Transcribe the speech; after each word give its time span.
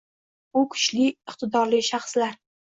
U 0.61 0.63
kuchli, 0.71 1.05
iqtidorli 1.09 1.83
shaxslar. 1.91 2.35